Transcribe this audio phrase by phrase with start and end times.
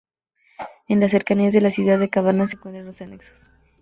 [0.87, 3.51] En las cercanías de la ciudad de Cabana se encuentran los anexos.